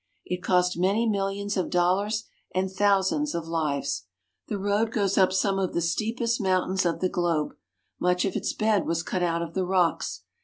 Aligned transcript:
It 0.25 0.41
cost 0.41 0.79
many 0.79 1.07
millions 1.07 1.55
of 1.57 1.69
dollars 1.69 2.23
and 2.55 2.71
thousands 2.71 3.35
of 3.35 3.47
lives. 3.47 4.05
The 4.47 4.57
road 4.57 4.89
goes 4.91 5.15
up 5.15 5.31
some 5.31 5.59
of 5.59 5.75
the 5.75 5.79
steepest 5.81 6.41
mountains 6.41 6.87
of 6.87 7.01
the 7.01 7.07
globe. 7.07 7.53
Much 7.99 8.25
of 8.25 8.35
its 8.35 8.51
bed 8.53 8.87
was 8.87 9.03
cut 9.03 9.21
out 9.21 9.43
of 9.43 9.53
the 9.53 9.63
rocks. 9.63 10.23